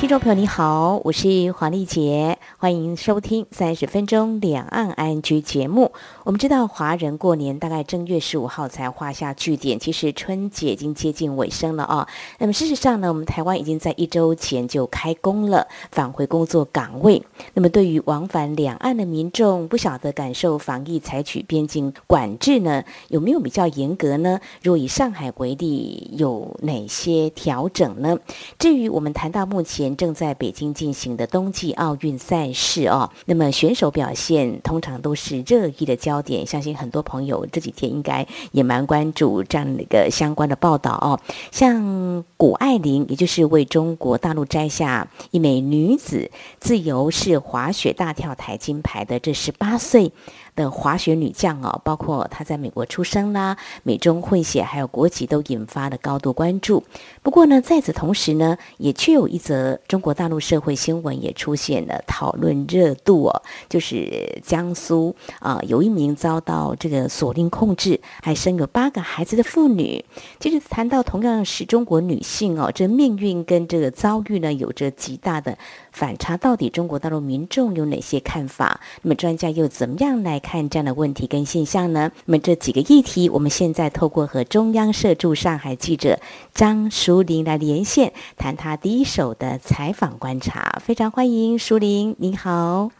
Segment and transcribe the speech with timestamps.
[0.00, 5.92] 听众朋友你好，我是黄丽杰，欢迎收听三十分钟两岸 ING 节目。
[6.24, 12.08] 我们知道华人过年大概正月十五号才画下句点，其实春节已经接近尾声了啊。
[12.38, 17.22] 那么事实上呢，我们台湾已经在一周前就开工了，返回工作岗位。
[17.52, 24.40] 那么对于往返两岸的民众，不晓得感受防疫采取边境管制呢，有没有比较严格呢？
[24.62, 28.18] 若以上海为例，有哪些调整呢？
[28.58, 29.89] 至于我们谈到目前。
[29.96, 41.18] 正在北京进行的冬季奥运赛事哦，那么选手表现通常都是热议的焦点，相信很多朋友这几天应该也蛮关注这样的一个相关的报道哦。
[41.50, 50.12] 像谷爱凌，也就是为中国大陆摘下一枚女子自由式滑雪大跳台金牌的这十八岁。
[50.60, 56.84] 的滑雪女将哦，包括她在美国出生啦，美中混血，还有国籍都引发了高度关注。
[57.22, 70.04] 不过呢，在此同时呢，也却有一则中国大陆社会新闻也出现了讨论热度哦，就是江苏啊、有一名遭到这个锁令控制，还生有八个孩子的妇女。
[70.38, 75.56] 其实谈到同样是中国女性哦，这命运跟这个遭遇呢，有着极大的
[75.92, 76.36] 反差。
[76.36, 78.80] 到底中国大陆民众有哪些看法？
[79.02, 80.49] 那么专家又怎么样来看？
[80.50, 82.10] 看这样的问题跟现象呢？
[82.24, 86.18] 那么这几个议题，我们现在透过和中央社驻上海记者
[86.52, 90.82] 张淑玲来连线，谈他第一手的采访观察。
[90.84, 92.90] 非常欢迎淑玲，您好，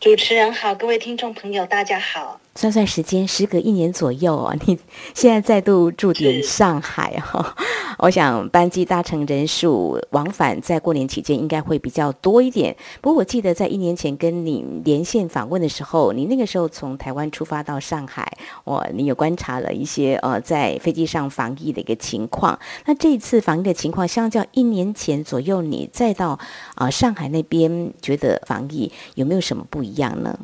[0.00, 2.40] 主持人好，各位听众朋友，大家好。
[2.56, 4.78] 算算时间，时隔一年左右哦，你
[5.12, 7.54] 现在再度驻点上海哈，
[7.98, 12.76] 我想班机搭乘人数往返在过年期间应该会比较多一点。
[13.00, 18.32] 不过我记得在一年前跟你连线访问的时候，你那个时候从台湾出发到上海，
[18.62, 22.56] 我你有观察了一些呃在飞机上防疫的一个情况。
[22.86, 26.30] 那这一次防疫的情况，相较一年前左右，你再到
[26.76, 30.38] 啊、呃、上海那边，觉得防疫有没有什么不一样呢？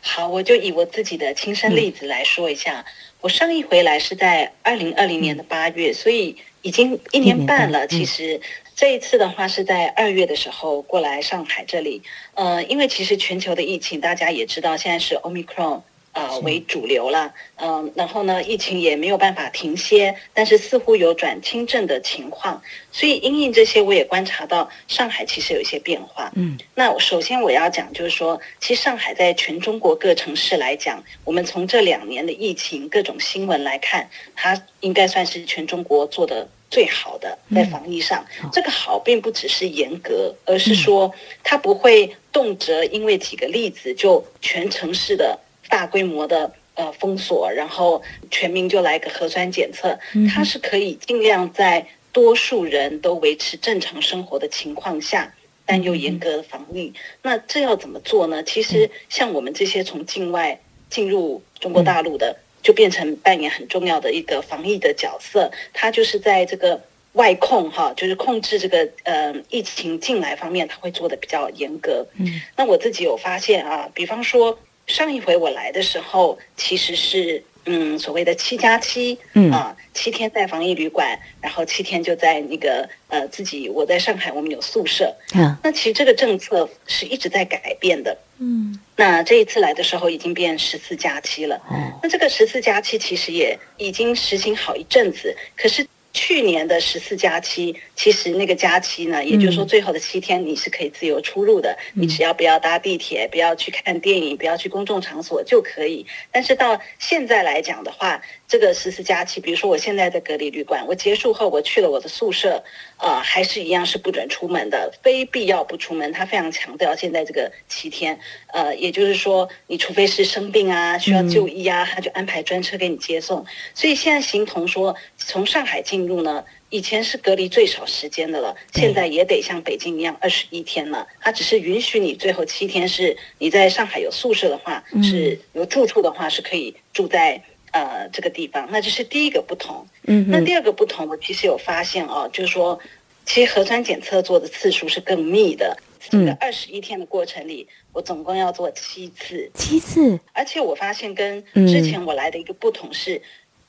[0.00, 2.80] 好，我就以我自己的亲身例子来说一下。
[2.80, 2.84] 嗯、
[3.20, 7.84] 我上一回来是在二零二零年的八月，嗯、所以已经一年半了。
[7.84, 8.40] 嗯、其实
[8.74, 12.02] 这一次的话是在二月的时候过来上海这里。
[12.34, 15.82] 呃，因为其实全球的疫情大家也知道，现在是 Omicron。
[16.12, 22.60] 呃，为主流了，嗯、呃，然后呢，疫情也没有办法停歇，但是似乎有转轻症的情况，
[22.90, 26.32] 所以因应这些，我也观察到上海其实有一些变化。
[26.34, 38.26] 嗯，那首先我要讲就是说，其实上海在全中国各城市来讲，我们从这两年的疫情各种新闻来看，它应该算是全中国做的最好的在防疫上。
[38.42, 45.38] 嗯、这个好并不只是严格，而是说它不会动辄因为几个例子就全城市的。
[45.70, 49.98] 大规模的呃封锁，然后全民就来个核酸检测，
[50.28, 55.32] 它是可以尽量在多数人都维持正常生活的情况下，
[55.64, 56.92] 但又严格的防疫。
[57.22, 58.42] 那这要怎么做呢？
[58.42, 60.60] 其实像我们这些从境外
[60.90, 65.52] 进入中国大陆的，就变成扮演很重要的一个防疫的角色。
[65.72, 66.80] 它就是在这个
[67.12, 72.04] 外控哈，就是控制这个呃疫情进来方面，它会做的比较严格。
[72.16, 74.58] 嗯，那我自己有发现啊，比方说。
[74.94, 85.14] 上一回我来的时候，其实是嗯所谓的七加七，嗯啊七天在防疫旅馆，然后七天就在那个呃自己我在上海，我们有宿舍。
[85.34, 88.16] 嗯，那其实这个政策是一直在改变的。
[88.38, 91.60] 嗯，那这一次来的时候已经变十四加七了。
[91.70, 95.86] 嗯，那这个十四加七其实也已经实行好一阵子，可是。
[96.12, 106.04] 去年的十四加七，其实那个加七呢，也就是说最后的七天你是可以自由出入的，嗯、你只要不要搭地铁，不要去看电影，不要去公众场所就可以。
[106.32, 112.62] 但是到现在来讲的话，这个十四加七，比如说我现在在隔离旅馆，我结束后我去了我的宿舍，
[112.98, 116.12] 呃，还是一样是不准出门的，非必要不出门。
[116.12, 118.18] 他非常强调现在这个七天，
[118.52, 123.44] 呃，也就是说，你除非是生病啊，需要就医啊，他就安排专车给你接送。
[123.74, 131.06] 所以现在形同说，从上海进入呢，以前是隔离最少时间的了，现在也得像北京一样二十一天了。
[131.20, 137.42] 他只是允许你最后七天是你在上海有宿舍的话，是有住处的话是可以住在。
[137.72, 139.86] 呃，这个地方，那这是第一个不同。
[140.08, 142.76] 嗯哼，那第二个不同，我其实有发现哦，就是说，
[143.24, 145.76] 其实核酸检测做的次数是更密的。
[146.00, 149.50] 嗯，这个二十一天的过程里，我总共要做七次。
[149.54, 150.18] 七次。
[150.32, 153.20] 而且我发现跟之前我来的一个不同是，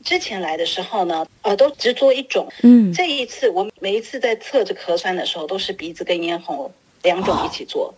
[0.04, 2.48] 之前来的时候呢，呃，都只做一种。
[2.64, 6.72] 嗯，这一次我每一次在测这个核酸的时候，都是鼻子跟咽喉
[7.04, 7.94] 两种一起做。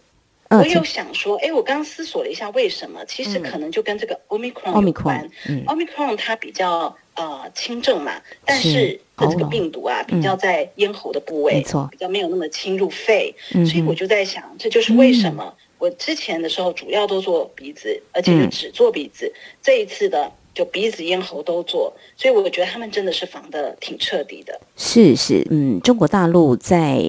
[0.49, 3.03] 哦我有想说，哎，我刚刚思索了一下，为什么？
[3.05, 5.27] 其实可能就跟这个 Omicron 有关。
[5.49, 8.13] 嗯，Omicron 它比较呃轻症嘛，
[8.45, 13.33] 但是的这个病毒啊，比较在咽喉的部位，没错，比较没有那么侵入肺。
[13.51, 19.31] 所以我就在想，这就是为什么我之前的时候主要都做鼻子，而且就只做鼻子。
[19.61, 24.59] 这一次的就鼻子、咽喉都做，所以我觉得他们真的是防的挺彻底的。
[24.75, 26.99] 是是，嗯，中国大陆在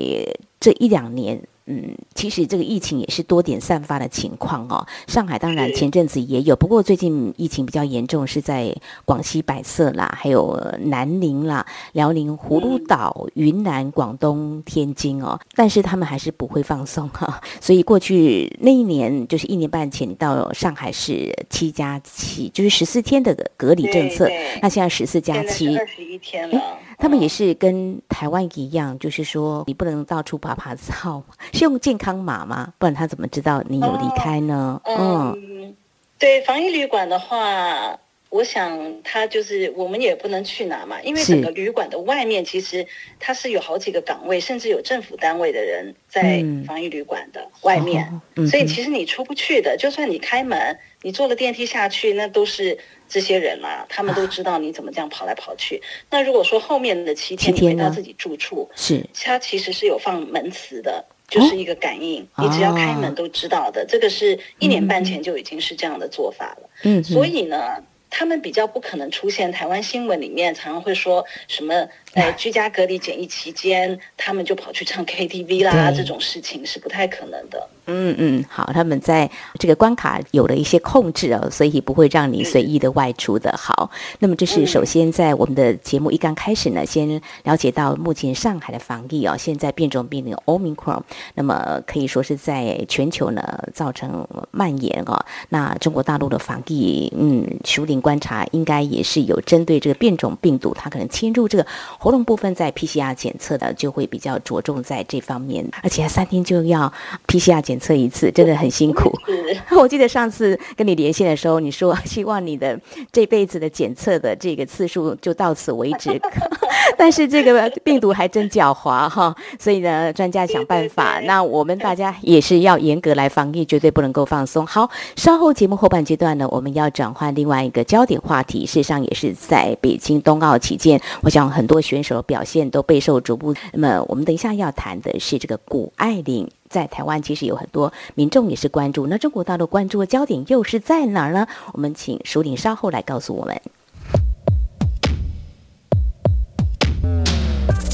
[0.61, 1.41] 这一两年。
[1.67, 4.87] 嗯，其实这个疫情也是多点散发的情况哦。
[5.07, 8.75] 上海当然前阵子也有，不过最近疫情比较严重是在
[9.07, 15.41] 广西百色啦，还有南宁啦、辽宁葫芦岛、云南、广东、天津哦。
[15.55, 24.29] 但是他们还是不会放松哈， 所以过去那一年就是一年半前，到上海是七加七，就是十四天的隔离政策。
[24.61, 26.61] 那现在十四加七，二十一天了。
[26.99, 32.73] 他们也是跟台湾一样，就是说你不能到处爬爬照， 是用健康码吗？
[32.79, 34.81] 不然他怎么知道你有离开呢？
[34.85, 35.75] 哦、嗯，
[36.19, 37.99] 对，防疫旅馆的话，
[38.35, 42.85] 我想他就是我们也不能去哪嘛，因为整个旅馆的外面其实
[43.21, 48.21] 它是有好几个岗位，甚至有政府单位的人在防疫旅馆的外面，
[48.51, 52.77] 所以其实你出不去的，就算你开门，你坐了电梯下去，那都是。
[53.07, 55.77] 这些人嘛、啊，他们都知道你怎么这样跑来跑去。
[55.77, 63.83] 啊、那如果说后面的七天你回到自己住处，是，它其实是有放门磁的，就是一个感应，哦、你只要开门都知道的。
[63.83, 66.71] 哦、这个是一年半前就已经是这样的做法了。
[66.83, 67.77] 嗯，所以呢，
[68.17, 77.69] 他们比较不可能出现台湾新闻里面常常会说什么，在居家隔离检疫期间，他们就跑去唱 KTV 啦，这种事情是不太可能的。
[77.87, 83.55] 嗯嗯，好，他们在这个关卡有了一些控制哦，所以不会让你随意的外出的。
[83.59, 83.91] 好，
[84.21, 91.03] 那么这是首先在我们的节目一刚开始呢，先了解到目前上海的防疫哦，现在变种病毒 Omicron，
[91.35, 93.43] 那么可以说是在全球呢
[93.75, 95.23] 造成蔓延哦。
[95.51, 101.67] 那中国大陆的防疫，嗯，熟龄观察应该也是有针对这个变种病毒，它可能侵入这个
[102.05, 106.93] 喉咙部分，在 PCR 检测的就会比较着重在这方面，而且三天就要
[107.27, 107.75] PCR 检。
[107.75, 109.11] 检测一次真的很辛苦。
[109.77, 112.79] 我记得上次跟你连线的时候，你说希望你的
[113.11, 116.21] 这辈子的检测的这个次数就到此为止。
[116.97, 121.19] 但是这个病毒还真狡猾哈，所以呢，专家想办法。
[121.25, 124.65] 那我们大家也是要严格来防疫，绝对不能够放松。
[124.65, 128.65] 好，稍后节目后半阶段呢，我们要转换另外一个焦点话题。
[128.65, 133.55] 事实上，也是在北京冬奥期间，我想很多选手表现都备受瞩目。
[133.73, 136.51] 那么，我们等一下要谈的是这个谷爱凌。
[136.69, 139.07] 在台湾，其实有很多民众也是关注。
[139.07, 141.47] 那中国大陆关注的焦点又是在哪儿呢？
[141.73, 143.61] 我们请淑玲稍后来告诉我们。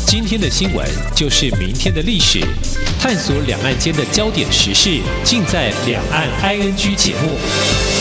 [0.06, 2.40] 今天的新闻就是明天的历史，
[2.98, 7.99] 探索两岸间的焦点时事，尽在《两岸 ING》节目。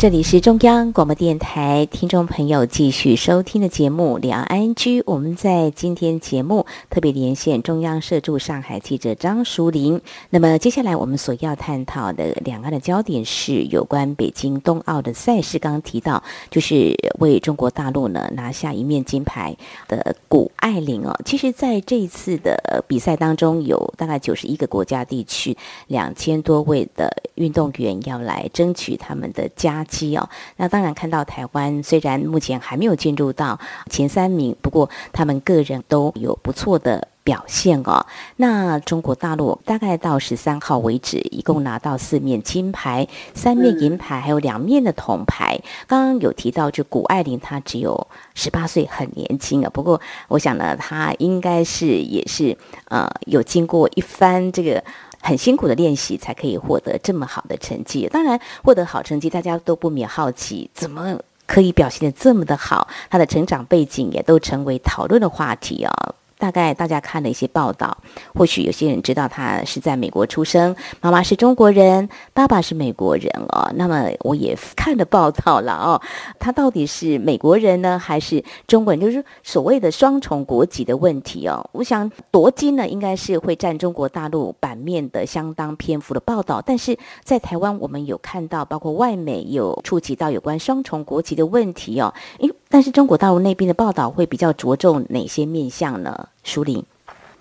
[0.00, 4.74] 这里是中央广播电台听众朋友继续收听的节目《两岸 ING》，
[5.04, 10.00] 我们在今天节目特别连线中央社驻上海记者张淑玲。
[10.30, 15.58] 那么接下来我们所要探讨的两岸的焦点是有关北京冬奥的赛事。
[15.58, 19.54] 刚刚提到，就是为中国大陆呢拿下一面金牌
[19.86, 21.14] 的谷爱凌哦。
[21.26, 25.54] 其实，在这一次的比赛当中，有大概九十一个国家地区
[25.88, 29.46] 两千多位的运动员要来争取他们的
[29.90, 30.20] 佳。
[30.20, 33.58] 哦，那当然看到台湾虽然目前还没有进入到
[33.90, 38.06] 前三名，不过他们个人都有不错的表现哦。
[38.36, 45.60] 那中国大陆大概到十三号为止，一共拿到四面金牌、三面银牌，还有两面的铜牌。
[45.86, 49.70] 刚刚有提到，就谷爱凌她只有十八岁，很年轻啊。
[49.70, 52.56] 不过我想呢，她应该是也是
[52.86, 54.82] 呃有经过一番这个。
[55.20, 58.08] 很辛苦的练习才可以获得这么好的成绩。
[58.10, 62.88] 当然，获得好成绩，大家都不免好奇，怎么可以表现得这么的好？
[63.10, 65.92] 他的成长背景也都成为讨论的话题啊。
[66.40, 67.96] 大概大家看了一些报道，
[68.34, 73.70] 或许有些人知道他是在美国出生，妈妈是中国人，爸爸是美国人哦。
[73.76, 76.00] 那么我也看了报道了哦，
[76.38, 79.00] 他到底是美国人呢，还是中国人？
[79.00, 81.68] 就是所谓的双重国籍的问题哦。
[81.72, 92.14] 我想夺金呢，应该是会占中国大陆版面的相当篇幅的报道，但是在台湾，我们有看到，包括外媒有触及到有关双重国籍的问题哦。
[92.38, 96.28] 因但是中国大陆那边的报道会比较着重哪些面向呢？
[96.44, 96.84] 淑玲，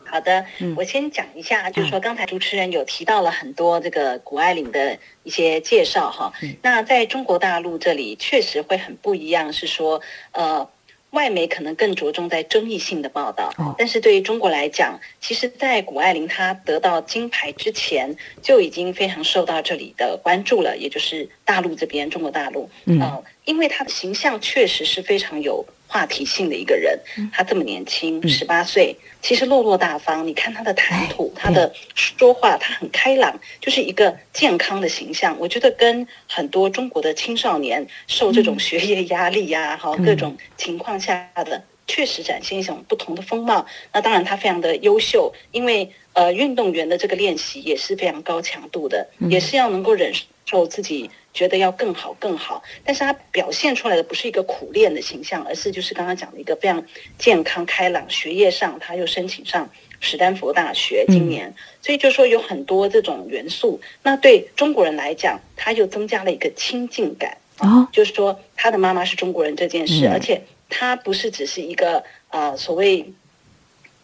[0.06, 6.34] 好的，嗯，我先讲一下，就是说刚才主持人有提到了很多这个谷爱凌的一些介绍哈。
[6.42, 10.02] 嗯，那在中国大陆这里确实会很不一样，是说
[10.32, 10.70] 呃。
[11.12, 25.66] 外媒可能更着重在争议性的报道，但是对于中国来讲，其实，在谷爱凌她得到金牌之前，就已经非常受到这里的关注了，也就是大陆这边，中国大陆，嗯、呃，因为她的形象确实是非常有。
[25.90, 26.98] 话题性的一个人，
[27.34, 30.26] 他这么年轻，十八岁，其实落落大方。
[30.26, 35.36] 你看他的谈吐，他的说话，他很开朗，就是一个健康的形象。
[35.40, 43.66] 我觉得跟很多中国的青少年受这种学业压力呀，哈，各种情况下的，确实展现一种不同的风貌。
[43.92, 50.14] 那当然，他非常的优秀，因为呃，运动员的这个练习也是非常高强度的，也是要能够忍
[50.50, 51.12] 受自己。
[51.32, 56.84] 觉得要更好更好，但是他表现出来的不是一个苦练的形象，而是就是刚刚讲的一个非常
[57.20, 61.54] 健康开朗，学业上他又申请上史丹佛大学，今年，嗯、
[61.84, 63.80] 所以就说有很多这种元素。
[64.02, 73.14] 那对中国人来讲，他又增加了一个亲近感啊，就是说他的妈妈是中国人这件事，嗯、而且他不是只是一个呃所谓。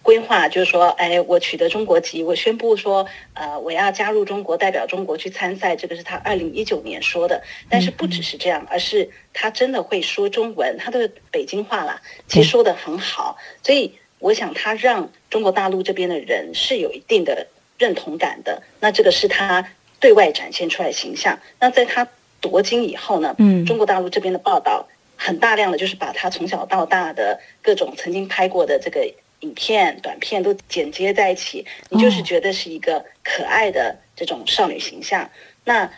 [0.06, 5.76] 规划就是说，哎，我取得中国籍，我宣布说，呃，我要加入中国，代表中国去参赛。
[5.76, 7.42] 这个是他二零一九年说的。
[7.72, 13.36] 但是不只是这样，而是他真的会说中文，他的北京话啦，其实说的很好。
[13.64, 17.48] 所以我想，他让中国大陆这边的人是有一定的
[17.80, 18.62] 认同感的。
[18.80, 19.68] 那这个是他
[20.00, 21.40] 对外展现出来的形象。
[21.60, 22.08] 那在他
[22.40, 29.02] 夺金以后呢，嗯，中国大陆这边的报道很大量的就是把他从小到大的各种曾经拍过的这个。
[29.46, 35.30] 影片、短片都剪接在一起，你就是觉得是一个可爱的这种少女形象。
[35.64, 35.90] 那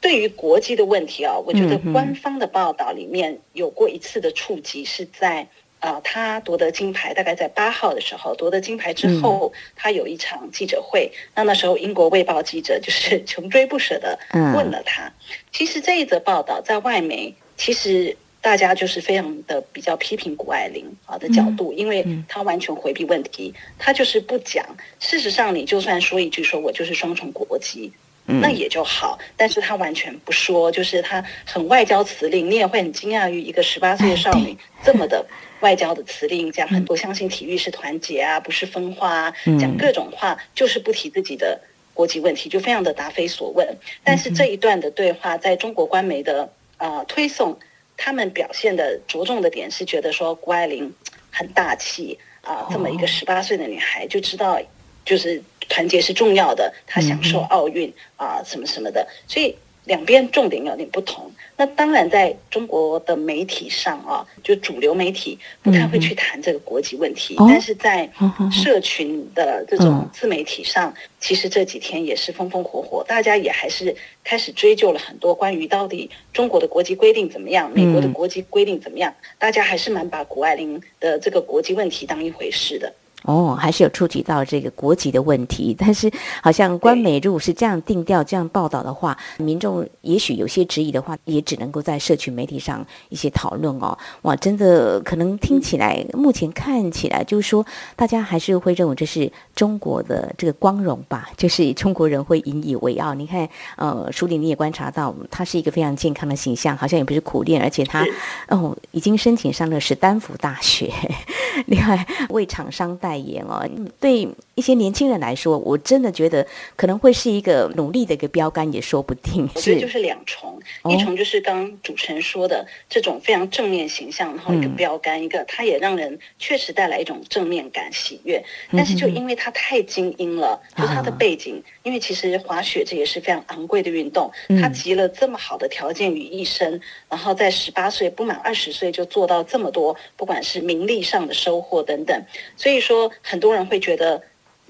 [0.00, 5.46] 对于国籍的问题啊，我觉得官方的报道里面有过一次的触及，是在
[5.78, 11.10] 呃，她夺得金牌，大概在八号的时候夺得金牌之后，她有一场记者会。
[11.36, 15.12] 那那时候英国卫报记者就是 穷追不舍的问了她。
[15.52, 18.16] 其实这一则报道在外媒其实。
[18.46, 24.64] 大家就是非常的比较批评谷爱凌啊的角度，因为她完全回避问题，她就是不讲。
[25.00, 27.90] 事实上，你就算说一句说我就是双重国籍，
[28.24, 29.18] 那也就好。
[29.36, 35.26] 但是她完全不说，就是她很外交辞令，你也会很惊讶于一个十八岁的少女这么的
[35.58, 41.60] 外交的辞令，讲很多相信体育是团结啊，不是分化啊，讲各种话，就是不提自己的
[41.92, 43.76] 国籍问题，就非常的答非所问。
[44.04, 46.48] 但是这一段的对话，在中国官媒的
[46.78, 47.58] 呃推送。
[47.96, 50.92] 他们表现的着重的点是觉得说谷爱凌
[51.30, 54.60] 很大气啊，这么一个十八岁的女孩就知道，
[55.04, 59.56] 就是团结是重要的，她享受奥运啊什么什么的，所以。
[59.86, 68.10] 两边重点有点不同，那当然在中国的媒体上啊，就主流媒体不太会去谈这个国籍问题，嗯、但是在
[68.50, 82.92] 社群的这种自媒体上，嗯、其实这几天也是风风火火，大家也还是开始追究了很多关于到底中国的国籍规定怎么样，美国的国籍规定怎么样，大家还是蛮把谷爱凌的这个国籍问题当一回事的。
[83.26, 93.98] 哦，还是有触及到这个国籍的问题，但是好像官媒如果是这样定调、这样报道的话，民众也许有些质疑的话，也只能够在社群媒体上一些讨论哦。
[94.22, 97.66] 哇，真的可能听起来，目前看起来就是说，
[97.96, 103.12] 大家还是会认为这是中国的这个光荣吧， 就是中国人会引以为傲。
[103.12, 108.06] 你看，呃，书里你也观察到，他是一个非常健康的形象，好像也不是苦练，而且他
[108.48, 110.92] 哦已经申请上了史丹福大学，
[111.66, 113.66] 另外为厂商代言哦，
[113.98, 116.46] 对一些年轻人来说，我真的觉得
[116.76, 119.48] 可能会是一个努力的一个标杆，也说不定。
[119.54, 120.58] 我觉得就是两重，
[120.90, 128.42] 一重就是刚主持人说的这种非常正面形象，然后一个标杆，一个它也让人确实带来一种正面感、喜悦。
[128.72, 134.30] 但是就因为它太精英了，就它的背景，因为其实滑雪这也是非常昂贵的运动，
[134.60, 142.22] 它集了这么好的条件于一身，然后在十八岁不满二十岁就做到这么多，不管是名利上的收获等等，
[142.56, 143.05] 所以说。
[143.22, 144.22] 很多人会觉得，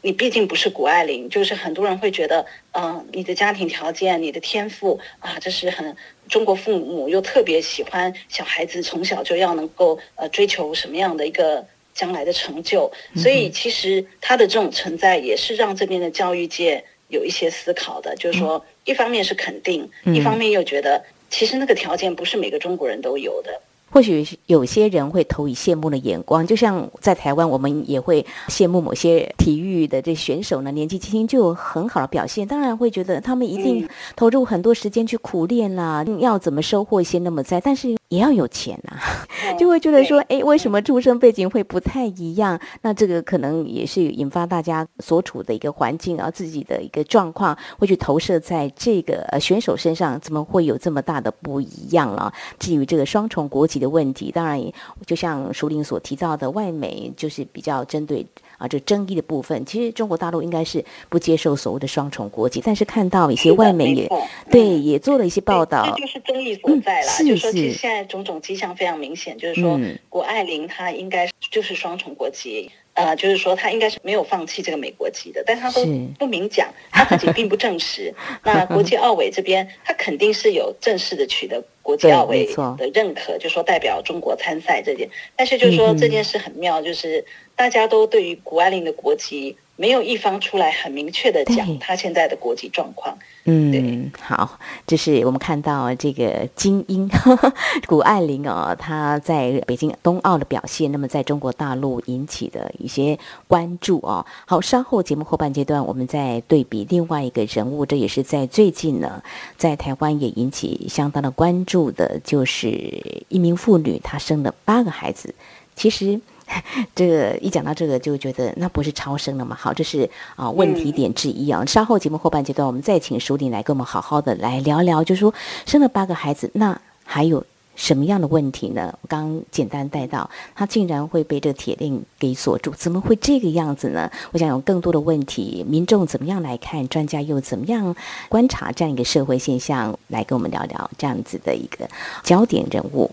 [0.03, 5.97] 你毕竟不是谷爱凌，就是很多人会觉得，嗯、呃，你的家庭条件、你的天赋啊，这是很
[6.29, 11.65] 中国父母又特别喜欢小孩子从小就要能够呃追求什么样的一个
[11.95, 23.61] 将来的成就，所以其实他的这种存在也是让这边的教育界有一些思考的，就是说，一方面是肯定，一方面又觉得其实那个条件不是每个中国人都有的。
[23.91, 37.61] 或许有些人会投以羡慕的眼光，就像在台湾，我们也会羡慕某些体育的这选手呢，年纪轻轻就有很好的表现，当然会觉得他们一定投入很多时间去苦练啦，要怎么收获一些那么在。
[37.61, 42.59] 但是也要有钱呐、啊， 就会觉得说，哎，为什么出生背景会不太一样？
[42.83, 52.33] 那这个可能也是引发大家所处的一个环境啊，自己的一个状况会去投射在这个呃选手身上，怎么会有这么大的不一样了？
[52.59, 54.61] 至于这个双重国籍的问题，当然
[55.05, 58.25] 就像淑玲所提到的，外媒就是比较针对。
[58.59, 64.11] 啊，这争议的部分，其实中国大陆应该是不接受所谓的双重国籍，但是看到一些外媒也
[64.51, 67.07] 对、嗯、也做了一些报道，这就是争议所在了。
[67.07, 72.71] 嗯、是是，就是说，其实现在种种迹象非常明显，就是说，谷爱凌她应该就是双重国籍。
[72.95, 75.85] 呃，就是说她应该是没有放弃这个美国籍的，但她都
[76.19, 78.11] 不明讲，她自己并不证实。
[78.43, 82.47] 那国际奥委这边，他肯定是有正式的取得国际奥委
[82.79, 85.07] 的认可，就说代表中国参赛这件。
[85.37, 87.23] 但是就是说这件事很妙，就是
[87.55, 89.55] 大家都对于谷爱凌的国籍。
[89.77, 93.17] 没有一方出来很明确的讲他现在的国际状况。
[93.45, 97.09] 嗯，好，这是我们看到这个精英
[97.87, 103.17] 谷爱凌哦，她在北京冬奥的表现，那么在中国大陆引起的一些
[103.47, 104.25] 关注哦。
[104.47, 109.23] 好，稍后节目后半阶段，我们再对比另外一个人物，这也是在最近呢，
[109.57, 115.35] 在台湾也引起相当的关注的，就是一名妇女，她生了八个孩子，
[115.77, 116.21] 其实。
[116.95, 119.57] 这个一讲到这个，就觉得那不是超生了吗？
[119.59, 121.65] 好，这是啊问题点之一啊。
[121.67, 125.35] 稍后节目后半阶段，我们再请淑铃来跟我们好好的来聊聊，就说
[125.67, 128.97] 生了八个孩子，那还有什么样的问题呢？
[129.03, 134.11] 我刚简单带到，他竟然会被这铁链给锁住，怎么会这个样子呢？
[134.33, 136.87] 我想有更多的问题，民众怎么样来看？
[136.89, 137.95] 专家又怎么样
[138.29, 139.99] 观察这样一个社会现象？
[140.09, 141.89] 来跟我们聊聊这样子的一个
[142.23, 143.11] 焦点人物。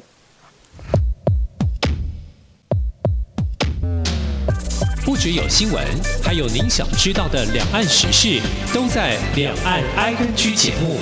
[5.05, 5.85] 不只有新闻，
[6.23, 8.41] 还有您想知道的两岸时事，
[8.73, 10.97] 都在《两岸 ING》节目。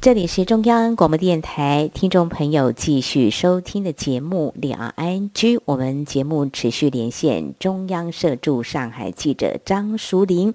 [0.00, 5.30] 这里是中央广播电台听众朋友继续收听的节目《两岸 ING》，
[5.64, 10.54] 我们节目持续连线中央社驻上海记者张淑玲。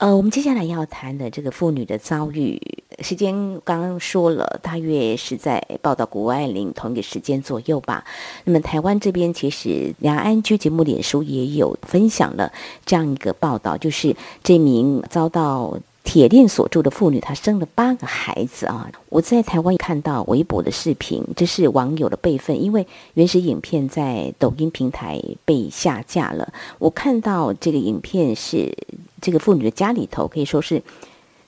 [0.00, 2.58] 呃，我们接下来要谈的这个妇女的遭遇，
[3.00, 8.02] 时间刚刚说了，大约是在报道谷爱凌同一个时间左右吧。
[8.44, 12.50] 那么台湾这边其实梁安居节目脸书也有分享了
[12.86, 18.90] 这样一个报道，就是这名遭到铁链锁住的妇女，她生了八个孩子啊。
[19.10, 26.54] 我在台湾看到微博的视频，这是网友的备份，因为原始影片在抖音平台被下架了。
[26.78, 28.74] 我看到这个影片是。
[29.20, 30.82] 这个妇女的家里头可以说是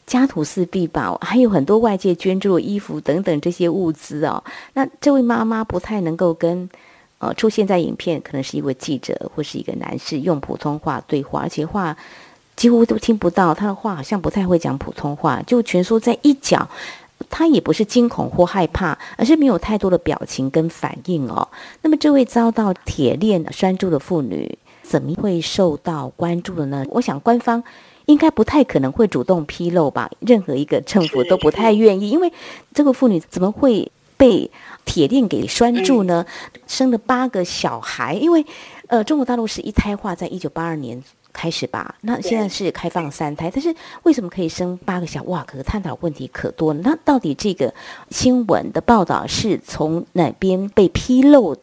[0.06, 4.42] 家徒四壁吧，还有很多外界捐助的衣服等等这些物资哦。
[4.74, 6.68] 那这位妈妈不太能够跟
[7.18, 11.96] 呃出现在影片，可能是一位记者或是一个男士用普通话对话，而且话
[12.56, 16.68] 几乎都听不到，他的话好像不太会讲普通话，就蜷缩在一角。
[17.30, 21.48] 他也不是惊恐或害怕，而是没有太多的表情跟反应哦。
[21.80, 24.58] 那么这位遭到铁链拴住的妇女。
[24.92, 26.85] 怎么会受到关注的呢？
[26.90, 27.64] 我想官方
[28.05, 32.31] 应该不太可能会主动披露吧，任何一个政府都不太愿意，因为
[32.74, 34.50] 这个妇女怎么会被
[34.85, 36.26] 铁链给拴住呢？
[36.66, 38.44] 生了八个小孩，因为
[38.88, 41.02] 呃，中国大陆是一胎化，在一九八二年
[41.33, 45.22] 开始吧，那现在是开放三胎，但是为什么可以生八个小？
[45.22, 46.81] 哇，可是探讨问题可多了。
[46.85, 47.72] 那到底这个
[48.11, 51.57] 新闻的报道是从哪边被披露？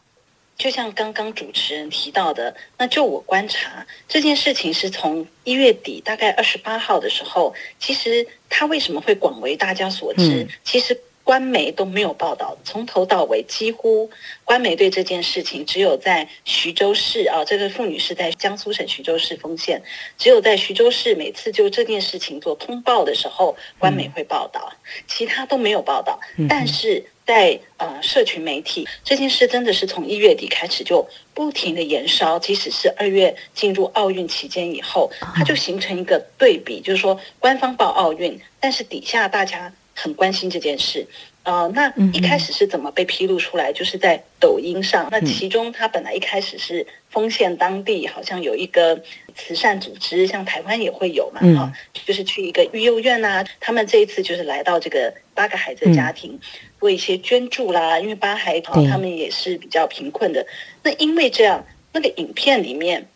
[0.60, 10.42] 就像刚刚主持人提到的，那就我观察这件事情是从一月底，大概二十八号的时候，其实它为什么会广为大家所知？
[10.42, 14.10] 嗯、其实官媒都没有报道，从头到尾几乎
[14.44, 19.82] 官媒对这件事情只有在徐州市啊，这个妇女是在江苏省徐州市丰县，
[20.18, 27.04] 只有在徐州市每次就这件事情做通报的时候，官媒会报道，嗯、其他都没有报道，嗯、但是。
[27.26, 41.06] 在呃，社群媒体这件事真的是从一月底开始就不停的延烧，即使是二月进入奥运期间以后，它就形成一个对比，就是说官方报奥运，但是底下大家很关心这件事。
[41.42, 43.72] 呃，那一开始是怎么被披露出来？
[43.72, 49.00] 就是在抖音上，那其中他本来一开始是丰县当地好像有一个
[49.34, 56.38] 慈善组织，像台湾也会有嘛，哈，就是去一个育幼院呐，他们这一次就是来到这个八个孩子的家庭。
[56.78, 60.46] 做一些捐助啦，因为八孩子他们也是比较贫困的。
[60.82, 63.06] 那因为这样，那个影片里面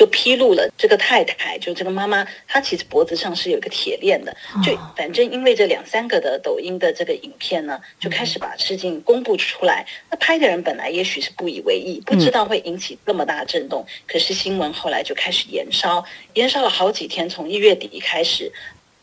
[0.00, 4.34] 就披露了这个太太，就这个妈妈，她其实脖子上是有一个铁链的。
[4.64, 9.84] 就反正因为这两三个的抖音的这个影片呢，就开始把事情公布出来。
[10.10, 13.84] 那拍的人本来也许是不以为意，不知道会引起这么大震动。
[14.06, 18.50] 可是新闻后来就开始延烧，延烧了好几天，从一月底开始。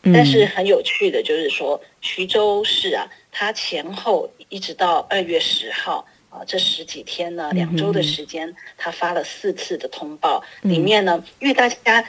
[0.02, 12.04] 但是很有趣的就是说，徐州市啊，它前后一直到二月十号啊，这十几天呢，两周的时间，他发了四次的通报，里面呢，因为大家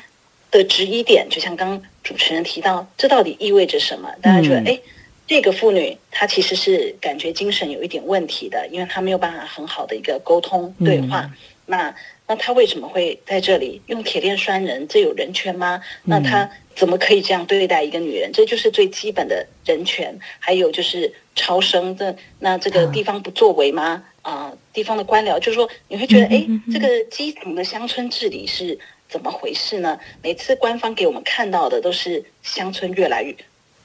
[0.52, 4.12] 的质疑点，就像刚刚主持人提到，这到底意味着什么？
[4.22, 4.80] 大家觉得，哎，
[5.26, 11.32] 这个妇女她其实是感觉精神有一点问题的，因为她没有办法很好的一个沟通对话。
[11.66, 11.96] 那
[12.30, 14.88] 那他为什么会在这里用铁链拴人？
[14.88, 15.82] 这有人权吗？
[16.04, 18.32] 那他怎么可以这样对待一个女人？
[18.32, 20.16] 这就是最基本的人权。
[20.38, 24.04] 还有就是超生的，那这个地方不作为吗？
[24.22, 30.00] 啊、呃，地方的官僚就是说，你会觉得，哎，这个基层的乡村治理是怎么回事呢？
[30.22, 33.36] 每次官方给我们看到的都是乡村越来越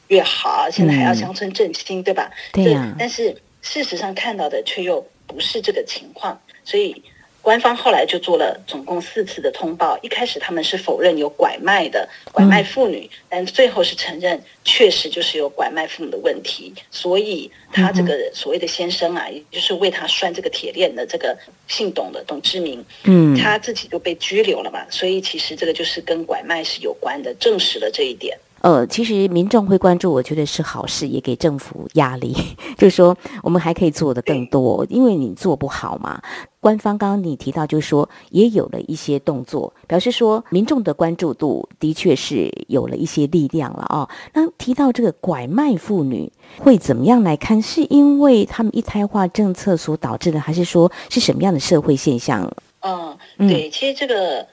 [0.08, 2.30] 越好，现在还要乡村振兴，对吧？
[2.52, 2.94] 对呀。
[2.98, 7.02] 但是事实上看到的却又不是这个情况，所以。
[7.44, 21.36] 官方后来就做了总共四次的通报，一开始他们是否认有拐卖的拐卖妇女，但最后是承认确实就是有拐卖妇女的问题，所以他这个所谓的先生啊，也就是为他拴这个铁链的这个
[21.68, 28.34] 姓董的董志明，嗯，他自己就被拘留了嘛，所以其实这个就是跟拐卖是有关的，证实了这一点。
[28.62, 32.34] 呃，其实民众会关注，我觉得是好事，也给政府压力，
[32.78, 36.22] 就是说我们还可以做得更多，因为你做不好嘛。
[36.64, 44.08] 官方刚刚你提到，就是说也有了一些动作，表示说民众的关注度的确是有了一些力量了啊、哦。
[44.32, 47.60] 那提到这个拐卖妇女会怎么样来看？
[47.60, 52.50] 是因为他们一胎化政策所导致的，还是说是什么样的社会现象？
[52.80, 54.46] 嗯，对，其实这个。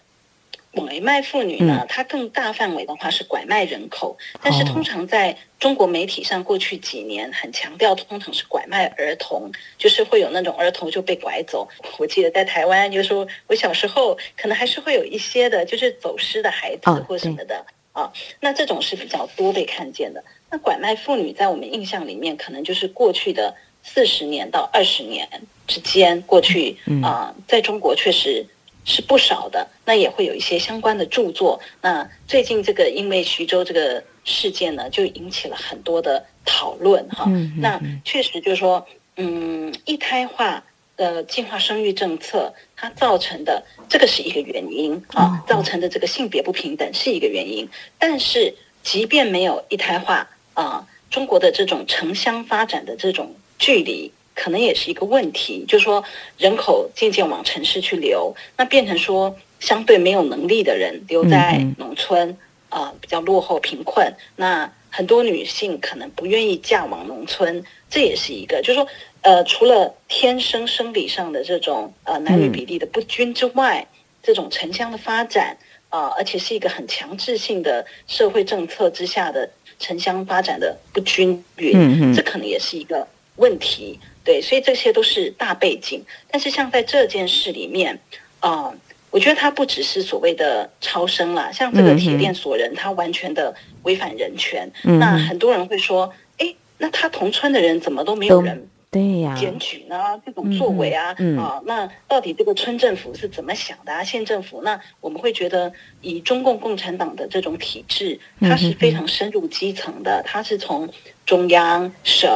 [0.73, 11.67] 拐卖妇女呢，它更大范围的话是拐卖人口，但是通常在中国媒体上，过去几年很强调，通常是拐卖儿童，就是会有那种儿童就被拐走。
[11.97, 18.11] 我记得在台湾，有时候我小时候可能还是会有一些的，就是走失的孩子或什么的啊。
[18.39, 20.23] 那这种是比较多被看见的。
[20.49, 23.53] 那拐卖妇女在我们印象里面，可能就是过去的
[23.83, 25.27] 四十年到二十年
[25.67, 28.45] 之间，过去啊，在中国确实。
[28.83, 31.59] 是不少的，那也会有一些相关的著作。
[31.81, 37.29] 那最近这个因为徐州这个事件呢，就引起了很多的讨论哈。
[37.57, 38.85] 那确实就是说，
[39.17, 40.63] 嗯，一胎化
[40.97, 47.69] 的计划生育政策，它造成的这个是一个原因啊，造成的这个性别不平等是一个原因。
[47.99, 54.11] 但是即便没有一胎化啊，中国的这种城乡发展的这种距离。
[54.35, 56.03] 可能也是一个问题，就是说
[56.37, 62.37] 人口渐渐往城市去流，那变成说相对没有能力的人留在农村，
[62.69, 64.13] 啊、呃，比较落后贫困。
[64.35, 68.87] 那很多女性可能不愿意嫁往农村，这也是一个，就是说，
[69.21, 73.87] 呃，除了天生生理上的这种呃男女比例的不均之外，
[74.23, 75.57] 这种城乡的发展
[75.89, 83.99] 啊、呃，而且是一个很强制性的社会政策之下的城乡发展的不均匀，这可能也是一个问题。
[84.23, 86.03] 对，所以这些都是大背景。
[86.29, 87.99] 但是像在这件事里面，
[88.39, 88.75] 啊、呃，
[89.09, 93.53] 我觉得他不只是所谓的超生啦，像这个铁链锁人，他完全的
[93.83, 94.71] 违反人权。
[94.83, 100.21] 嗯、那很多人会说，哎，那他同村的人怎么都没有人对呀检举呢？
[100.25, 104.03] 这种作为啊，嗯、啊，那到底这个村政府是怎么想的啊？
[104.03, 104.61] 县政府？
[104.63, 110.87] 那我们会觉得，以中共共产党的这种体制，它是非常深入基层的，它是从
[111.25, 112.29] 中央省。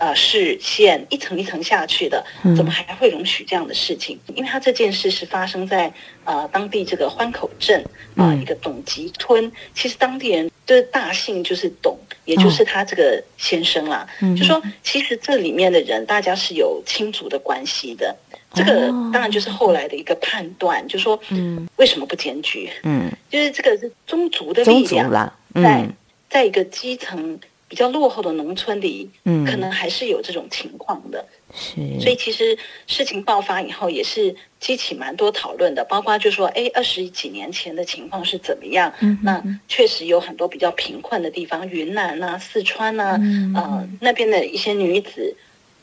[0.00, 2.24] 呃，市县一层一层下去的，
[2.56, 4.18] 怎么还会容许这样的事情？
[4.28, 5.92] 嗯、因为他这件事是发生在
[6.24, 7.84] 呃当地这个欢口镇
[8.16, 14.08] 啊、呃、一个董集村，其实当地人的大姓就是董，也就是他这个先生啦。
[14.22, 18.16] 哦、就说其实这里面的人大家是有亲族的关系的，
[18.54, 21.68] 这个当然就是后来的一个判断，就说嗯。
[21.76, 22.70] 为什么不检举？
[22.84, 25.92] 嗯，就是这个是宗族的力量在、嗯、
[26.30, 27.38] 在一个基层。
[27.70, 31.76] 比较落后的农村里，嗯，可能还是有这种情况的，是。
[32.00, 38.92] 所以其实事情爆发以后，也是激起蛮多讨论的，包括就说，哎，二十几年前的情况是怎么样？
[38.98, 45.36] 嗯，那确实有很多比较贫困的地方，云南啊、四川啊，嗯、呃，那边的一些女子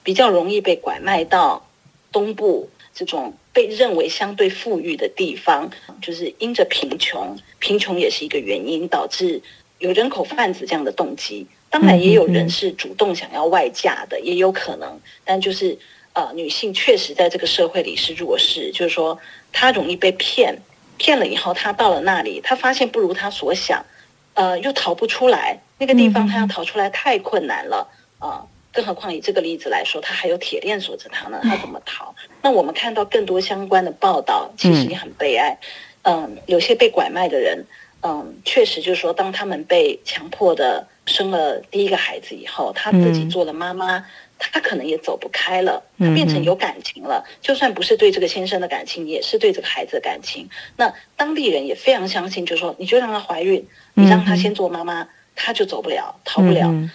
[0.04, 1.66] 比较容易被拐卖到
[2.12, 5.72] 东部这种被认为相对富裕的地方，
[6.02, 9.42] 就是因着贫穷，贫穷也是一个原因，导致
[9.80, 11.48] 有人口贩子这样的动机。
[11.70, 15.00] 当然也有人是主动想要外嫁的，也有可能。
[15.26, 15.78] 但就是
[16.14, 19.20] 呃，女性确实在这个社会里是弱势，就是说
[19.52, 20.58] 她容易被骗，
[20.98, 23.86] 骗了以后她到了那里，她发现不如她所想，
[24.34, 25.60] 呃，又逃不出来。
[25.78, 32.16] 那个地方她要逃出来太困难了啊，呃，更何况以这个例子来说，她还有铁链锁着她呢，她怎么逃？
[32.42, 35.60] 那我们看到更多相关的报道，其实也很悲哀。
[36.04, 37.66] 嗯，呃，有些被拐卖的人。
[38.04, 47.24] 嗯，确实就是说，当他们被强迫的生了第一个孩子以后，她自己做了妈妈，嗯、可能也走不开了，她变成有感情了。
[47.26, 50.48] 嗯、就算不是对这个先生的感情，也是对这个孩子的感情。
[50.76, 53.66] 那当地人也非常相信，就是说，你就让她怀孕，
[53.96, 56.68] 你让她先做妈妈，她就走不了，逃不了。
[56.68, 56.92] 嗯、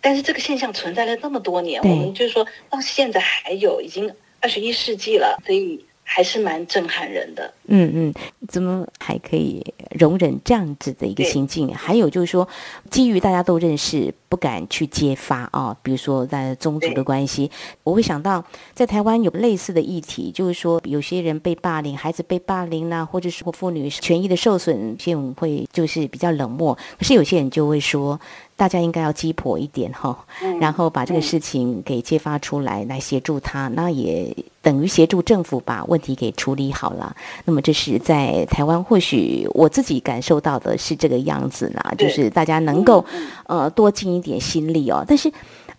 [0.00, 4.10] 但是这个现象存在了这么多年，我们就是说到现在还有，已经
[4.40, 5.84] 二十一世纪了，所以。
[6.08, 8.14] 还是蛮震撼人的，嗯嗯，
[8.46, 11.74] 怎么还可以容忍这样子的一个心境？
[11.74, 12.48] 还有就是说，
[12.88, 17.50] 基于大家都认识，不敢去揭发啊、哦，比如说在宗族的关系，
[17.82, 18.42] 我会想到
[18.72, 26.72] 在台湾有类似的议题，就是说有些人被霸凌，孩子被霸凌啊，或者是妇女权益的受损，这种会就是比较冷漠。
[26.96, 28.18] 可是有些人就会说。
[28.56, 30.18] 大家应该要鸡婆一点哈，
[30.58, 37.14] 然后把这个事情给揭发出来，来协助他，那也等于协助政府把问题给处理好了。
[37.44, 43.04] 那么这是在台湾，或许我自己感受到的是这个样子啦，就是大家能够
[43.46, 45.04] 呃多尽一点心力哦。
[45.06, 45.30] 但是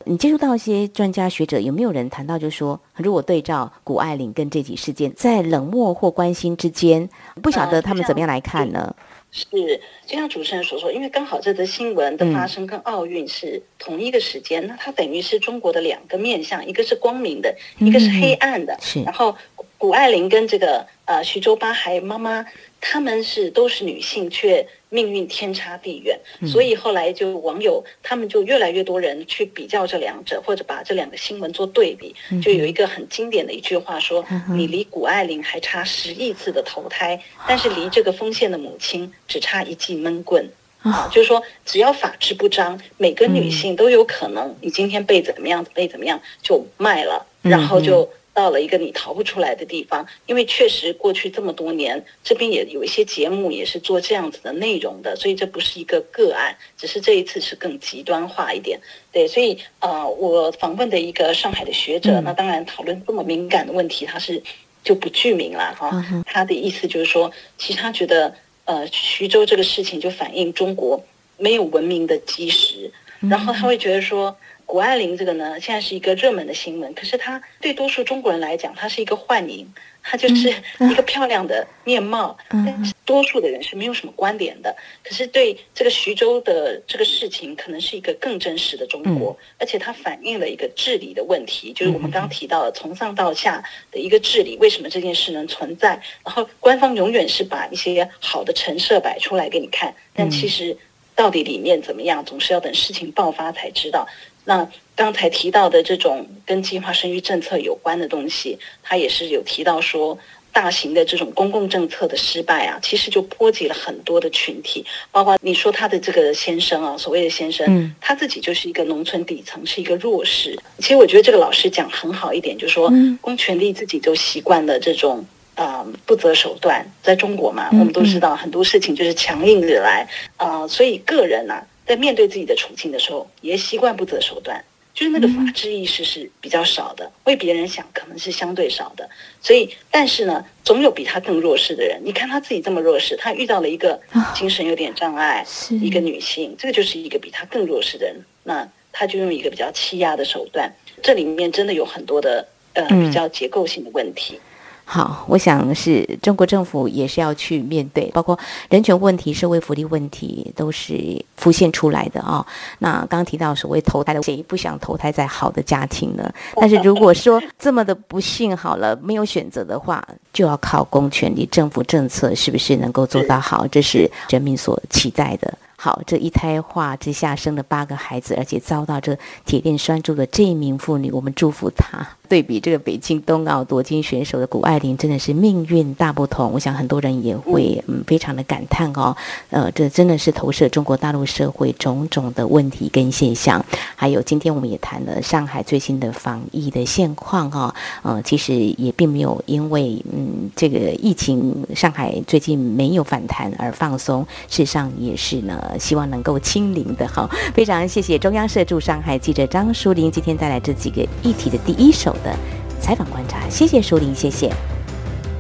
[0.06, 7.10] 你接触到一些专家学者，有没有人谈到，就是说，如果对照谷爱凌跟这起事件，在冷漠或关心之间，
[7.42, 8.96] 不晓得他们怎么样来看呢？
[9.38, 18.76] 是，就像主持人所说，因为刚好这则新闻的发生跟奥运是同一个时间，嗯、那它等于是中国的两个面向，一个是光明的，一个是黑暗的。
[18.82, 19.36] 是、嗯，然后
[19.78, 22.46] 谷爱凌跟这个呃徐州八孩妈妈。
[22.80, 40.50] 他们是都是女性，却命运天差地远，嗯、所以后来就网友他们就越来越多人去比较这两者，或者把这两个新闻做对比，就有一个很经典的一句话说：“嗯、哼你离谷爱凌还差十亿次的投胎，但是离这个丰县的母亲只差一记闷棍。
[40.84, 48.10] 嗯”啊，就是说只要法治不彰，每个女性都有可能，你今天被怎么样，被怎么样就卖了，然后就。
[48.38, 58.80] 到了一个你逃不出来的地方，因为确实过去这么多年，这边也有一些节目也是做这样子的内容的，所以这不是一个个案，只是这一次是更极端化一点。
[59.12, 64.40] 对，所以呃，我访问的一个上海的学者，那当然讨论这么敏感的问题，他是
[64.84, 66.06] 就不具名了哈。
[66.28, 71.04] 他的意思就是说，其实他觉得呃，徐州这个事情就反映中国
[71.38, 74.38] 没有文明的基石，然后他会觉得说。
[74.68, 80.50] 谷爱凌这个呢，现在是一个热门的新闻，可是它对多数中国人来讲，它是一个幻影，它就是
[80.92, 84.76] 一个漂亮的面貌，但是多数的人是没有什么关联的。
[85.02, 95.98] 可是对这个徐州的这个事情，可能是一个更真实的中国，而且它反映了一个治理的问题，就是我们刚刚提到的从上到下的一个治理，为什么这件事能存在？
[96.26, 100.76] 然后官方永远是把一些好的陈设摆出来给你看，但其实
[101.16, 104.06] 到底里面怎么样，总是要等事情爆发才知道。
[104.48, 110.18] 那刚才提到的这种跟计划生育政策有关的东西，他也是有提到说，
[110.54, 120.58] 大型的这种公共政策的失败啊，其实就波及了很多的群体，包括你说他的这个先生啊，所谓的先生，他自己就是一个农村底层，是一个弱势。
[120.80, 130.08] 其实我觉得这个老师讲很好一点，就是说，公权力自己都习惯了这种呃不择手段，在中国嘛，我们都知道很多事情就是强硬的来，
[130.38, 131.68] 呃，所以个人呢、啊。
[131.88, 139.10] 在面对自己的处境的时候，也习惯不择手段，就是那个法治意识是比较少的，为别人想可能是相对少的。
[139.42, 142.02] 所以，但是呢，总有比他更弱势的人。
[142.04, 144.00] 你看他自己这么弱势，他遇到了一个
[144.36, 148.16] 精神有点障碍，哦、一个女性，这个就是一个比他更弱势的人。
[148.44, 154.36] 那他就用一个比较欺压的手段，这里面真的有很多的呃比较结构性的问题。
[154.36, 154.47] 嗯
[154.90, 162.46] 好，我想是中国政府也是要去面对，包括人权问题、社会福利问题，都是浮现出来的啊、哦。
[162.80, 166.34] 那刚刚提到所谓投胎的，谁不想投胎在好的家庭呢？
[166.56, 173.68] 但是如果说这么的不幸，好了，没有选择的话，就要靠公权力、政府政策是不是能够做到好？
[173.68, 175.54] 这是人民所期待的。
[175.80, 182.08] 好，这一胎化之下生了八个孩子，而且遭到这铁链拴住的这一名妇女，我们祝福她。
[182.28, 186.52] 对比这个北京冬奥夺金选手的谷爱凌，真的是命运大不同。
[186.52, 189.16] 我想很多人也会嗯非常的感叹哦，
[189.50, 193.64] 呃，这真的是投射中国大陆社会种种的问题跟现象。
[193.96, 207.30] 还有今天我们也谈了上海最新的防疫的现况哦，呃，其实也并没有因为嗯这个疫情上海最近没有反弹而放松，事实上也是呢，希望能够清零的哈。
[207.54, 212.16] 非常谢谢中央社驻上海记者张淑玲今天带来这几个议题的第一手。
[212.24, 212.36] 的
[212.80, 214.52] 采访观察，谢谢舒玲，谢谢，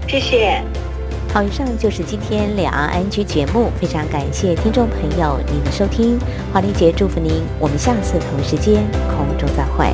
[0.07, 0.61] 谢谢。
[1.33, 6.17] 好，以上就是今天两岸安居节目，非常感谢听众朋友您的收听，
[6.53, 9.93] 华丽姐祝福您，我们下次同时间空中再会。